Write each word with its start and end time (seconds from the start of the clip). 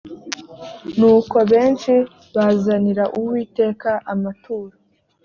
nuko 0.97 1.37
benshi 1.51 1.93
bazanira 2.35 3.03
uwiteka 3.17 3.89
amaturo 4.13 4.75